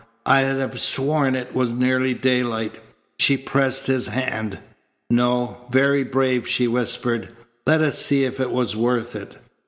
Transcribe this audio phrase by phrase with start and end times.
[0.25, 2.79] I'd have sworn it was nearly daylight."
[3.19, 4.57] She pressed his hand.
[5.11, 5.57] "No.
[5.69, 7.29] Very brave," she whispered.
[7.67, 9.37] "Let us see if it was worth it."